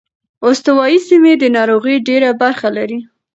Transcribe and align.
استوايي 0.47 0.97
سیمې 1.07 1.33
د 1.37 1.43
ناروغۍ 1.55 1.97
ډېره 2.07 2.29
برخه 2.41 2.67
لري. 2.77 2.99